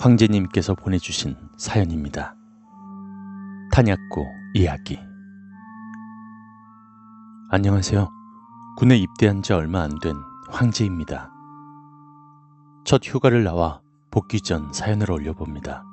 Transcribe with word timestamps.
황제님께서 0.00 0.74
보내주신 0.74 1.36
사연입니다. 1.58 2.34
탄약고 3.70 4.26
이야기. 4.54 4.98
안녕하세요. 7.50 8.08
군에 8.78 8.96
입대한 8.96 9.42
지 9.42 9.52
얼마 9.52 9.82
안 9.82 9.90
된 10.00 10.16
황제입니다. 10.48 11.30
첫 12.84 13.02
휴가를 13.04 13.44
나와 13.44 13.82
복귀 14.10 14.40
전 14.40 14.72
사연을 14.72 15.10
올려봅니다. 15.10 15.84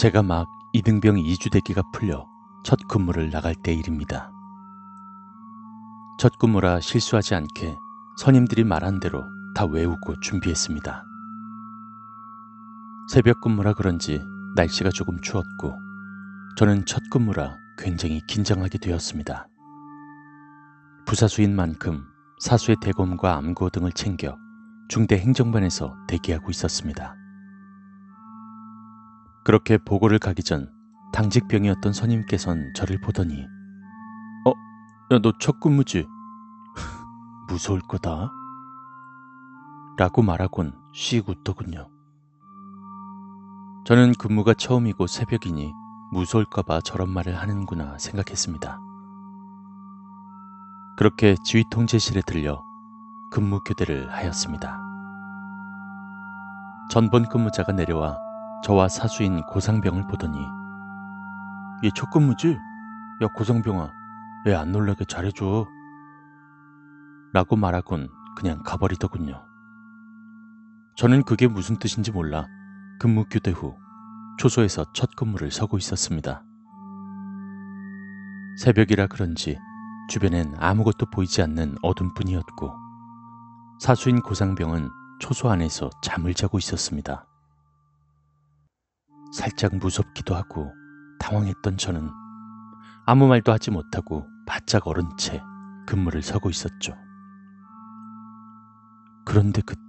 제가 0.00 0.24
막 0.24 0.48
이등병 0.72 1.20
이주대기가 1.20 1.82
풀려 1.92 2.26
첫 2.64 2.76
근무를 2.88 3.30
나갈 3.30 3.54
때 3.54 3.72
일입니다. 3.72 4.32
첫 6.18 6.32
근무라 6.40 6.80
실수하지 6.80 7.36
않게 7.36 7.76
선임들이 8.18 8.64
말한 8.64 8.98
대로 8.98 9.22
다 9.54 9.64
외우고 9.64 10.18
준비했습니다. 10.20 11.04
새벽 13.08 13.40
근무라 13.40 13.72
그런지 13.74 14.22
날씨가 14.56 14.90
조금 14.90 15.20
추웠고 15.20 15.74
저는 16.56 16.84
첫 16.86 17.02
근무라 17.10 17.56
굉장히 17.78 18.20
긴장하게 18.26 18.78
되었습니다. 18.78 19.48
부사수인 21.06 21.54
만큼 21.56 22.04
사수의 22.40 22.76
대검과 22.82 23.36
암고 23.36 23.70
등을 23.70 23.92
챙겨 23.92 24.36
중대 24.88 25.16
행정반에서 25.18 25.96
대기하고 26.06 26.50
있었습니다. 26.50 27.14
그렇게 29.44 29.78
보고를 29.78 30.18
가기 30.18 30.42
전 30.42 30.70
당직병이었던 31.12 31.92
선임께선 31.92 32.72
저를 32.74 33.00
보더니 33.00 33.46
어? 34.46 34.52
야 35.14 35.18
너 35.20 35.32
첫 35.40 35.60
근무지? 35.60 36.06
무서울 37.48 37.80
거다. 37.88 38.30
라고 39.98 40.22
말하곤 40.22 40.72
씩 40.92 41.28
웃더군요. 41.28 41.88
저는 43.88 44.12
근무가 44.18 44.52
처음이고 44.52 45.06
새벽이니 45.06 45.72
무서울까봐 46.12 46.82
저런 46.82 47.08
말을 47.08 47.34
하는구나 47.34 47.96
생각했습니다. 47.96 48.78
그렇게 50.98 51.36
지휘 51.42 51.64
통제실에 51.70 52.20
들려 52.26 52.62
근무 53.30 53.60
교대를 53.64 54.12
하였습니다. 54.12 54.78
전번 56.90 57.30
근무자가 57.30 57.72
내려와 57.72 58.18
저와 58.62 58.88
사수인 58.88 59.40
고상병을 59.46 60.06
보더니 60.08 60.36
얘 61.82 61.88
첫 61.94 62.10
근무지? 62.10 62.58
야 63.22 63.28
고상병아 63.36 63.90
애안 64.48 64.70
놀라게 64.70 65.06
잘해줘 65.06 65.66
라고 67.32 67.56
말하곤 67.56 68.10
그냥 68.36 68.62
가버리더군요. 68.64 69.42
저는 70.94 71.22
그게 71.22 71.48
무슨 71.48 71.78
뜻인지 71.78 72.12
몰라 72.12 72.48
근무 72.98 73.26
교대 73.30 73.52
후 73.52 73.76
초소에서 74.38 74.92
첫 74.92 75.14
근무를 75.14 75.52
서고 75.52 75.78
있었습니다. 75.78 76.42
새벽이라 78.58 79.06
그런지 79.06 79.56
주변엔 80.08 80.56
아무것도 80.58 81.06
보이지 81.12 81.40
않는 81.42 81.76
어둠뿐이었고 81.82 82.74
사수인 83.80 84.20
고상병은 84.20 84.88
초소 85.20 85.48
안에서 85.48 85.90
잠을 86.02 86.34
자고 86.34 86.58
있었습니다. 86.58 87.24
살짝 89.32 89.76
무섭기도 89.76 90.34
하고 90.34 90.72
당황했던 91.20 91.76
저는 91.76 92.10
아무 93.06 93.28
말도 93.28 93.52
하지 93.52 93.70
못하고 93.70 94.26
바짝 94.44 94.88
얼은 94.88 95.16
채 95.16 95.40
근무를 95.86 96.22
서고 96.22 96.50
있었죠. 96.50 96.96
그런데 99.24 99.62
그때 99.62 99.87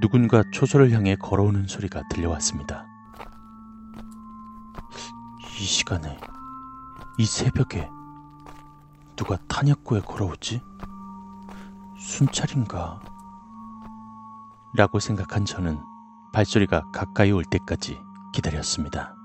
누군가 0.00 0.42
초소를 0.52 0.90
향해 0.92 1.16
걸어오는 1.16 1.66
소리가 1.66 2.02
들려왔습니다. 2.10 2.86
이 5.58 5.64
시간에, 5.64 6.18
이 7.18 7.24
새벽에 7.24 7.88
누가 9.16 9.38
탄약고에 9.48 10.00
걸어오지? 10.00 10.60
순찰인가? 11.98 13.00
라고 14.74 15.00
생각한 15.00 15.46
저는 15.46 15.82
발소리가 16.34 16.90
가까이 16.92 17.32
올 17.32 17.42
때까지 17.44 17.98
기다렸습니다. 18.34 19.16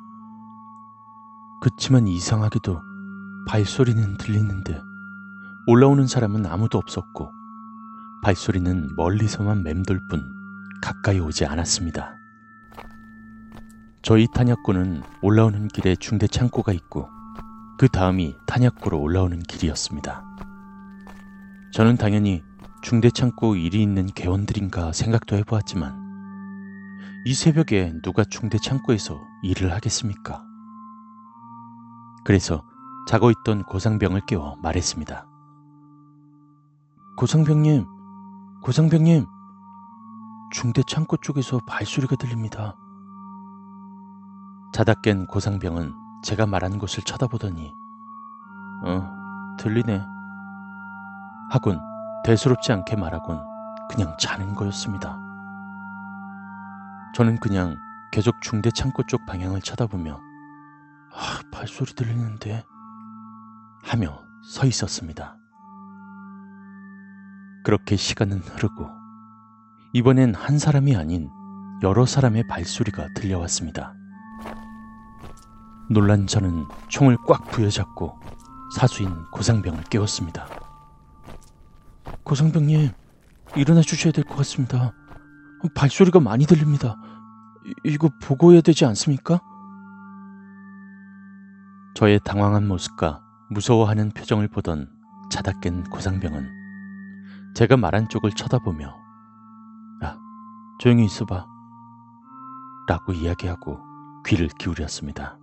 그치만 1.62 2.08
이상하게도 2.08 2.82
발소리는 3.50 4.18
들리는데 4.18 4.82
올라오는 5.68 6.08
사람은 6.08 6.46
아무도 6.46 6.78
없었고 6.78 7.30
발소리는 8.24 8.96
멀리서만 8.96 9.64
맴돌 9.64 10.00
뿐 10.09 10.41
가까이 10.81 11.19
오지 11.19 11.46
않았습니다. 11.46 12.16
저희 14.02 14.28
탄약고는 14.34 15.03
올라오는 15.22 15.68
길에 15.68 15.96
중대 15.96 16.25
창고가 16.28 16.74
있고 16.74 17.08
그 17.78 17.88
다음이 17.88 18.36
탄약고로 18.47 19.00
올라오는 19.00 19.40
길이었습니다. 19.40 20.24
저는 21.72 21.97
당연히 21.97 22.44
중대 22.81 23.12
창고 23.12 23.56
일이 23.56 23.81
있는 23.81 24.08
개원들인가 24.08 24.91
생각도 24.91 25.36
해보았지만 25.38 26.02
이 27.25 27.34
새벽에 27.34 27.94
누가 28.02 28.24
중대 28.24 28.58
창고에서 28.58 29.22
일을 29.44 29.72
하겠습니까? 29.72 30.44
그래서 32.24 32.64
자고 33.08 33.30
있던 33.31 33.64
고상병을 33.64 34.22
깨워 34.28 34.58
말했습니다. 34.62 35.28
고상병님, 37.18 37.86
고상병님, 38.64 39.25
중대 40.52 40.84
창고 40.84 41.16
쪽에서 41.18 41.60
발소리가 41.66 42.18
들립니다. 42.18 42.76
자다 44.74 44.96
깬 44.96 45.26
고상병은 45.26 45.94
제가 46.24 46.46
말한 46.46 46.78
곳을 46.78 47.04
쳐다보더니 47.04 47.74
어, 48.84 49.56
들리네. 49.58 50.04
하곤 51.52 51.80
대수롭지 52.26 52.74
않게 52.74 52.98
말하곤 52.98 53.40
그냥 53.90 54.16
자는 54.20 54.54
거였습니다. 54.54 55.18
저는 57.16 57.40
그냥 57.40 57.78
계속 58.12 58.36
중대 58.42 58.72
창고 58.72 59.04
쪽 59.08 59.26
방향을 59.26 59.62
쳐다보며 59.62 60.20
아, 61.14 61.42
발소리 61.52 61.94
들리는데 61.94 62.66
하며 63.84 64.22
서 64.44 64.66
있었습니다. 64.66 65.38
그렇게 67.64 67.96
시간은 67.96 68.40
흐르고 68.40 69.01
이번엔 69.94 70.35
한 70.35 70.57
사람이 70.57 70.96
아닌 70.96 71.29
여러 71.84 72.06
사람의 72.06 72.47
발소리가 72.47 73.09
들려왔습니다. 73.16 73.94
놀란 75.90 76.28
저는 76.28 76.66
총을 76.88 77.18
꽉 77.28 77.50
부여잡고 77.52 78.18
사수인 78.78 79.13
고상병을 79.34 79.84
깨웠습니다. 79.90 80.47
고상병님, 82.24 82.90
일어나 83.56 83.81
주셔야 83.81 84.13
될 84.13 84.24
것 84.24 84.35
같습니다. 84.38 84.94
발소리가 85.75 86.19
많이 86.22 86.46
들립니다. 86.46 86.96
이거 87.84 88.09
보고해야 88.23 88.62
되지 88.62 88.85
않습니까? 88.85 89.41
저의 91.96 92.19
당황한 92.23 92.68
모습과 92.68 93.22
무서워하는 93.50 94.12
표정을 94.12 94.47
보던 94.47 94.88
자다 95.29 95.59
깬 95.59 95.84
고상병은 95.84 96.50
제가 97.53 97.75
말한 97.75 98.08
쪽을 98.08 98.31
쳐다보며 98.31 99.01
조용히 100.81 101.06
있어봐. 101.06 101.46
라고 102.88 103.14
이야기하고 103.14 103.80
귀를 104.25 104.47
기울였습니다. 104.47 105.38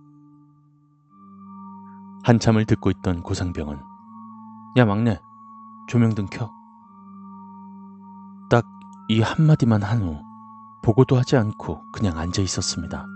한참을 2.23 2.65
듣고 2.65 2.91
있던 2.91 3.23
고상병은 3.23 3.79
야 4.75 4.85
막내 4.85 5.17
조명등 5.87 6.27
켜. 6.29 6.51
딱 8.49 8.65
이 9.07 9.21
한마디만 9.21 9.81
한 9.81 10.01
후 10.03 10.21
보고도 10.83 11.17
하지 11.17 11.37
않고 11.37 11.89
그냥 11.93 12.17
앉아 12.17 12.41
있었습니다. 12.41 13.07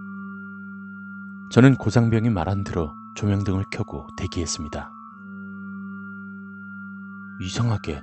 저는 1.51 1.75
고상병이 1.75 2.30
말한 2.30 2.63
대로 2.63 2.94
조명등을 3.18 3.65
켜고 3.69 4.07
대기했습니다. 4.15 4.89
이상하게 7.42 8.01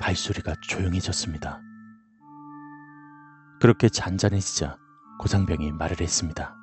발소리가 0.00 0.56
조용해졌습니다. 0.62 1.60
그렇게 3.62 3.88
잔잔해지자 3.88 4.76
고상병이 5.20 5.70
말을 5.70 6.00
했습니다. 6.00 6.56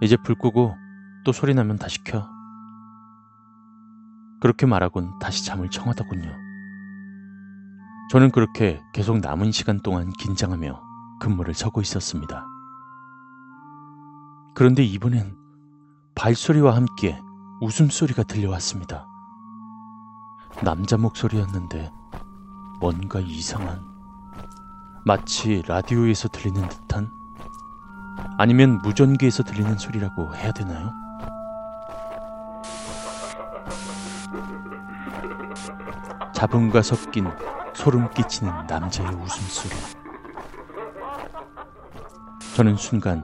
이제 0.00 0.16
불 0.16 0.34
끄고 0.36 0.74
또 1.22 1.32
소리 1.32 1.52
나면 1.52 1.76
다시 1.76 2.02
켜. 2.02 2.26
그렇게 4.40 4.64
말하곤 4.64 5.18
다시 5.18 5.44
잠을 5.44 5.68
청하더군요. 5.68 6.32
저는 8.10 8.30
그렇게 8.30 8.80
계속 8.94 9.18
남은 9.18 9.52
시간 9.52 9.82
동안 9.82 10.10
긴장하며 10.14 10.80
근무를 11.20 11.52
서고 11.52 11.82
있었습니다. 11.82 12.46
그런데 14.54 14.82
이번엔 14.82 15.36
발소리와 16.14 16.74
함께 16.74 17.20
웃음소리가 17.60 18.22
들려왔습니다. 18.22 19.06
남자 20.64 20.96
목소리였는데 20.96 21.92
뭔가 22.80 23.20
이상한 23.20 23.95
마치 25.06 25.62
라디오에서 25.68 26.26
들리는 26.26 26.68
듯한 26.68 27.12
아니면 28.38 28.78
무전기에서 28.78 29.44
들리는 29.44 29.78
소리라고 29.78 30.34
해야 30.34 30.50
되나요? 30.50 30.92
잡음과 36.34 36.82
섞인 36.82 37.30
소름 37.72 38.10
끼치는 38.10 38.66
남자의 38.66 39.14
웃음소리. 39.14 39.74
저는 42.56 42.74
순간 42.74 43.22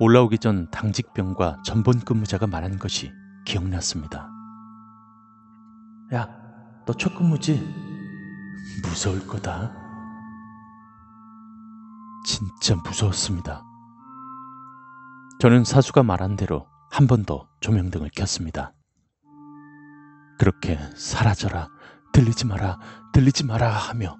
올라오기 0.00 0.38
전 0.40 0.70
당직병과 0.70 1.62
전본 1.64 2.00
근무자가 2.00 2.46
말한 2.46 2.78
것이 2.78 3.10
기억났습니다. 3.46 4.28
야, 6.12 6.28
너 6.84 6.92
첫 6.98 7.14
근무지? 7.16 7.66
무서울 8.82 9.26
거다. 9.26 9.83
진짜 12.24 12.74
무서웠습니다. 12.76 13.62
저는 15.40 15.64
사수가 15.64 16.02
말한 16.02 16.36
대로 16.36 16.66
한 16.90 17.06
번 17.06 17.24
더 17.24 17.48
조명등을 17.60 18.10
켰습니다. 18.14 18.72
그렇게 20.38 20.78
사라져라, 20.96 21.68
들리지 22.12 22.46
마라, 22.46 22.78
들리지 23.12 23.44
마라 23.44 23.68
하며 23.70 24.16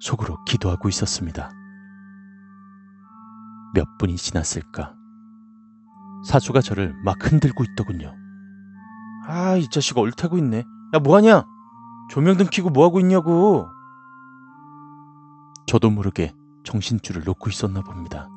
속으로 0.00 0.42
기도하고 0.44 0.88
있었습니다. 0.88 1.50
몇 3.74 3.86
분이 3.98 4.16
지났을까? 4.16 4.94
사수가 6.26 6.60
저를 6.60 6.94
막 7.04 7.16
흔들고 7.24 7.64
있더군요. 7.64 8.14
아, 9.26 9.56
이 9.56 9.68
자식 9.70 9.96
얼타고 9.96 10.36
있네. 10.38 10.58
야, 10.94 10.98
뭐하냐? 10.98 11.44
조명등 12.10 12.46
켜고 12.52 12.68
뭐하고 12.70 13.00
있냐고. 13.00 13.68
저도 15.66 15.88
모르게 15.90 16.34
정신줄을 16.64 17.24
놓고 17.24 17.50
있었나 17.50 17.80
봅니다. 17.82 18.28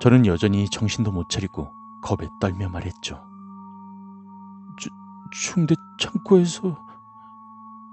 저는 0.00 0.26
여전히 0.26 0.68
정신도 0.70 1.12
못 1.12 1.28
차리고 1.28 1.70
겁에 2.02 2.28
떨며 2.40 2.68
말했죠. 2.68 3.22
주, 4.78 4.88
중대 5.30 5.74
창고에서 5.98 6.78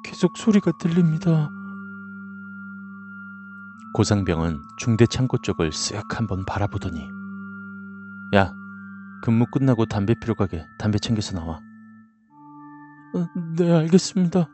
계속 0.03 0.37
소리가 0.37 0.71
들립니다. 0.79 1.49
고상병은 3.93 4.61
중대 4.77 5.05
창고 5.05 5.37
쪽을 5.39 5.71
쓱 5.71 6.13
한번 6.15 6.45
바라보더니 6.45 7.01
야, 8.35 8.53
근무 9.21 9.45
끝나고 9.51 9.85
담배 9.85 10.13
피러 10.13 10.33
가게 10.33 10.65
담배 10.77 10.99
챙겨서 10.99 11.37
나와. 11.37 11.59
어, 13.15 13.27
네, 13.57 13.71
알겠습니다. 13.71 14.47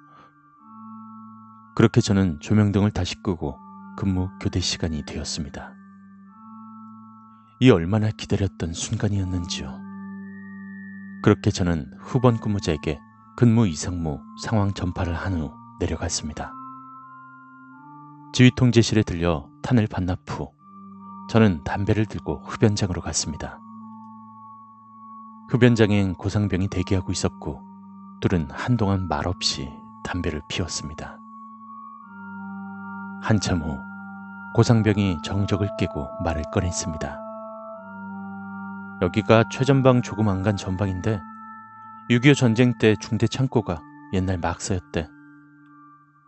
그렇게 1.75 2.01
저는 2.01 2.39
조명등을 2.39 2.91
다시 2.91 3.21
끄고 3.21 3.59
근무 3.97 4.29
교대 4.39 4.59
시간이 4.59 5.03
되었습니다. 5.05 5.73
이 7.59 7.69
얼마나 7.69 8.09
기다렸던 8.09 8.73
순간이었는지요. 8.73 9.79
그렇게 11.23 11.51
저는 11.51 11.89
후번 11.99 12.39
근무자에게 12.39 12.99
근무 13.37 13.67
이상무 13.67 14.19
상황 14.43 14.73
전파를 14.73 15.13
한 15.15 15.33
후 15.33 15.51
내려갔습니다. 15.79 16.51
지휘 18.33 18.51
통제실에 18.55 19.03
들려 19.03 19.49
탄을 19.61 19.87
반납 19.87 20.19
후 20.27 20.51
저는 21.29 21.63
담배를 21.63 22.05
들고 22.05 22.43
흡연장으로 22.45 23.01
갔습니다. 23.01 23.59
흡연장엔 25.49 26.15
고상병이 26.15 26.67
대기하고 26.69 27.11
있었고 27.11 27.61
둘은 28.21 28.49
한동안 28.51 29.07
말없이 29.07 29.69
담배를 30.03 30.41
피웠습니다. 30.49 31.17
한참 33.23 33.61
후 33.61 33.79
고상병이 34.53 35.19
정적을 35.23 35.69
깨고 35.79 36.09
말을 36.25 36.43
꺼냈습니다. 36.51 37.19
여기가 39.01 39.45
최전방 39.49 40.01
조금 40.01 40.27
안 40.27 40.43
간 40.43 40.57
전방인데 40.57 41.21
6.25 42.09 42.35
전쟁 42.35 42.77
때 42.77 42.95
중대 42.99 43.25
창고가 43.27 43.81
옛날 44.11 44.37
막사였대. 44.39 45.07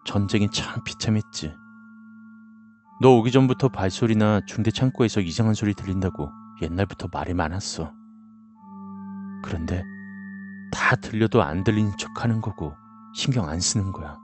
전쟁이 0.06 0.50
참 0.50 0.82
비참했지. 0.86 1.54
너 3.02 3.10
오기 3.18 3.32
전부터 3.34 3.68
발소리나 3.70 4.42
중대 4.48 4.72
창고에서 4.72 5.20
이상한 5.20 5.54
소리 5.54 5.74
들린다고 5.74 6.32
옛날부터 6.62 7.10
말이 7.12 7.34
많았어. 7.34 7.92
그런데 9.44 9.84
다 10.72 10.96
들려도 10.96 11.44
안 11.44 11.66
들리는 11.66 11.92
척 11.98 12.24
하는 12.24 12.40
거고 12.40 12.74
신경 13.14 13.50
안 13.50 13.60
쓰는 13.60 13.92
거야. 13.92 14.18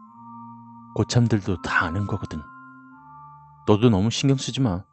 고참들도 0.96 1.62
다 1.64 1.86
아는 1.86 2.08
거거든. 2.08 2.42
너도 3.68 3.90
너무 3.90 4.10
신경 4.10 4.38
쓰지 4.38 4.62
마. 4.62 4.84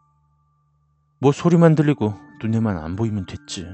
뭐 1.20 1.32
소리만 1.32 1.74
들리고 1.74 2.14
눈에만 2.42 2.76
안 2.78 2.96
보이면 2.96 3.26
됐지. 3.26 3.66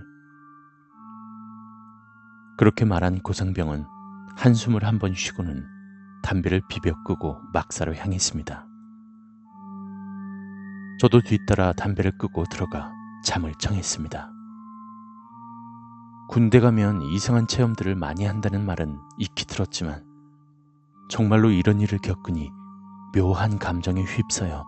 그렇게 2.57 2.85
말한 2.85 3.21
고상병은 3.21 3.85
한숨을 4.37 4.85
한 4.85 4.99
번 4.99 5.15
쉬고는 5.15 5.65
담배를 6.23 6.63
비벼 6.69 6.95
끄고 7.05 7.39
막사로 7.53 7.95
향했습니다. 7.95 8.67
저도 11.01 11.21
뒤따라 11.21 11.73
담배를 11.73 12.17
끄고 12.17 12.45
들어가 12.45 12.93
잠을 13.25 13.53
청했습니다. 13.59 14.31
군대 16.29 16.61
가면 16.61 17.03
이상한 17.03 17.47
체험들을 17.47 17.95
많이 17.97 18.25
한다는 18.25 18.65
말은 18.65 18.99
익히 19.19 19.45
들었지만 19.45 20.05
정말로 21.11 21.51
이런 21.51 21.81
일을 21.81 21.99
겪으니 21.99 22.51
묘한 23.15 23.59
감정에 23.59 24.03
휩싸여 24.03 24.65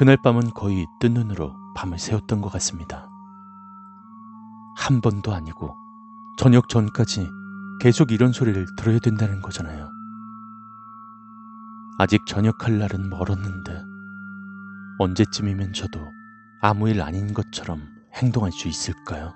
그날 0.00 0.16
밤은 0.16 0.52
거의 0.54 0.86
뜬 0.98 1.12
눈으로 1.12 1.54
밤을 1.74 1.98
새웠던 1.98 2.40
것 2.40 2.50
같습니다. 2.52 3.10
한 4.74 5.02
번도 5.02 5.34
아니고 5.34 5.76
저녁 6.38 6.70
전까지 6.70 7.28
계속 7.82 8.10
이런 8.10 8.32
소리를 8.32 8.64
들어야 8.78 8.98
된다는 8.98 9.42
거잖아요. 9.42 9.90
아직 11.98 12.24
전역할 12.24 12.78
날은 12.78 13.10
멀었는데 13.10 13.84
언제쯤이면 15.00 15.74
저도 15.74 16.00
아무 16.62 16.88
일 16.88 17.02
아닌 17.02 17.34
것처럼 17.34 17.86
행동할 18.14 18.52
수 18.52 18.68
있을까요? 18.68 19.34